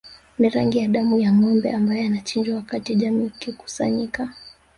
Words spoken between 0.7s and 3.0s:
ya damu ya ngombe ambae anachinjwa wakati